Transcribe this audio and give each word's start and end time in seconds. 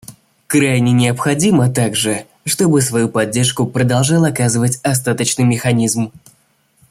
Крайне 0.47 0.93
необходимо 0.93 1.69
также, 1.71 2.25
чтобы 2.43 2.81
свою 2.81 3.07
поддержку 3.07 3.67
продолжал 3.67 4.25
оказывать 4.25 4.79
Остаточный 4.83 5.43
механизм. 5.45 6.11